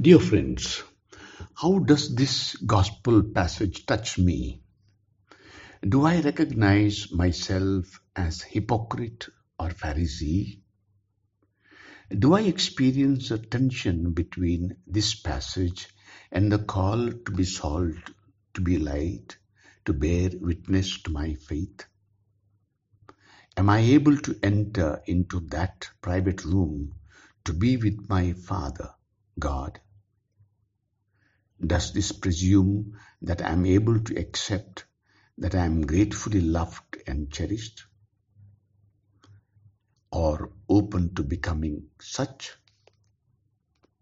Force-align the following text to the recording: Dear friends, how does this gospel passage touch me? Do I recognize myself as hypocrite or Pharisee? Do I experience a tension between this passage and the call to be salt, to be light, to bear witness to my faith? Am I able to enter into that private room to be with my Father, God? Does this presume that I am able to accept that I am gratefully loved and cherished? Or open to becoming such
Dear 0.00 0.20
friends, 0.20 0.84
how 1.54 1.80
does 1.80 2.14
this 2.14 2.54
gospel 2.54 3.20
passage 3.20 3.84
touch 3.84 4.16
me? 4.16 4.62
Do 5.82 6.06
I 6.06 6.20
recognize 6.20 7.10
myself 7.10 8.00
as 8.14 8.40
hypocrite 8.42 9.26
or 9.58 9.70
Pharisee? 9.70 10.60
Do 12.16 12.34
I 12.34 12.42
experience 12.42 13.32
a 13.32 13.38
tension 13.38 14.12
between 14.12 14.76
this 14.86 15.16
passage 15.16 15.88
and 16.30 16.52
the 16.52 16.60
call 16.60 17.10
to 17.10 17.32
be 17.32 17.42
salt, 17.42 17.96
to 18.54 18.60
be 18.60 18.78
light, 18.78 19.36
to 19.86 19.92
bear 19.92 20.30
witness 20.40 21.02
to 21.02 21.10
my 21.10 21.34
faith? 21.34 21.86
Am 23.56 23.68
I 23.68 23.80
able 23.80 24.16
to 24.18 24.38
enter 24.44 25.02
into 25.06 25.40
that 25.48 25.90
private 26.00 26.44
room 26.44 26.94
to 27.46 27.52
be 27.52 27.76
with 27.76 28.08
my 28.08 28.32
Father, 28.34 28.90
God? 29.40 29.80
Does 31.64 31.92
this 31.92 32.12
presume 32.12 32.98
that 33.22 33.42
I 33.42 33.50
am 33.50 33.66
able 33.66 34.00
to 34.00 34.16
accept 34.16 34.84
that 35.38 35.54
I 35.54 35.64
am 35.64 35.82
gratefully 35.86 36.40
loved 36.40 36.98
and 37.06 37.30
cherished? 37.30 37.84
Or 40.12 40.52
open 40.68 41.14
to 41.14 41.22
becoming 41.22 41.88
such 42.00 42.52